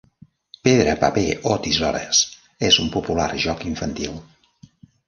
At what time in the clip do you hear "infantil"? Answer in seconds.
3.75-4.23